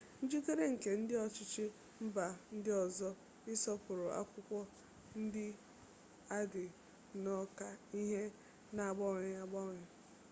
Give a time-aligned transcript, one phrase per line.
[0.23, 1.65] njikere nke ndị ọchịchị
[2.05, 3.09] mba ndị ọzọ
[3.51, 4.59] ịsọpụrụ akwụkwọ
[5.21, 5.45] ndị
[6.35, 6.65] a dị
[7.15, 7.67] nnọọ ka
[7.99, 8.21] ihe
[8.75, 9.77] na-agbanwe agbanwe